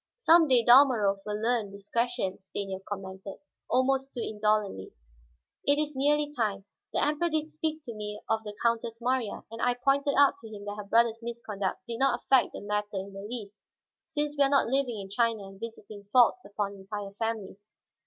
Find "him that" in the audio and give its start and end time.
10.49-10.77